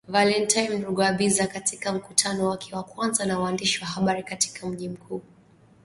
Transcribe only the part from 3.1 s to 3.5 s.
na